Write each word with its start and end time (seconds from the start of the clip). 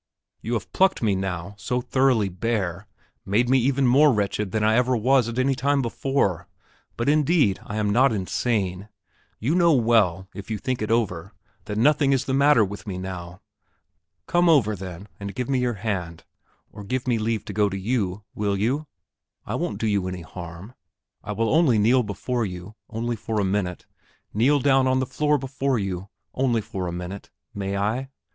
You 0.41 0.53
have 0.53 0.73
plucked 0.73 1.03
me 1.03 1.13
now 1.15 1.53
so 1.59 1.79
thoroughly 1.79 2.27
bare, 2.27 2.87
made 3.23 3.47
me 3.47 3.59
even 3.59 3.85
more 3.85 4.11
wretched 4.11 4.51
than 4.51 4.63
I 4.63 4.73
ever 4.73 4.97
was 4.97 5.29
at 5.29 5.37
any 5.37 5.53
time 5.53 5.83
before; 5.83 6.47
but, 6.97 7.07
indeed, 7.07 7.59
I 7.67 7.75
am 7.77 7.91
not 7.91 8.11
insane. 8.11 8.89
You 9.37 9.53
know 9.53 9.73
well, 9.73 10.27
if 10.33 10.49
you 10.49 10.57
think 10.57 10.81
it 10.81 10.89
over, 10.89 11.35
that 11.65 11.77
nothing 11.77 12.13
is 12.13 12.25
the 12.25 12.33
matter 12.33 12.65
with 12.65 12.87
me 12.87 12.97
now. 12.97 13.41
Come 14.25 14.49
over, 14.49 14.75
then, 14.75 15.07
and 15.19 15.35
give 15.35 15.47
me 15.47 15.59
your 15.59 15.75
hand 15.75 16.23
or 16.71 16.83
give 16.83 17.07
me 17.07 17.19
leave 17.19 17.45
to 17.45 17.53
go 17.53 17.69
to 17.69 17.77
you, 17.77 18.23
will 18.33 18.57
you? 18.57 18.87
I 19.45 19.53
won't 19.53 19.77
do 19.79 19.85
you 19.85 20.07
any 20.07 20.21
harm; 20.23 20.73
I 21.23 21.33
will 21.33 21.53
only 21.53 21.77
kneel 21.77 22.01
before 22.01 22.43
you, 22.43 22.73
only 22.89 23.15
for 23.15 23.39
a 23.39 23.45
minute 23.45 23.85
kneel 24.33 24.59
down 24.61 24.87
on 24.87 24.97
the 24.97 25.05
floor 25.05 25.37
before 25.37 25.77
you, 25.77 26.09
only 26.33 26.61
for 26.61 26.87
a 26.87 26.91
minute, 26.91 27.29
may 27.53 27.77
I? 27.77 28.09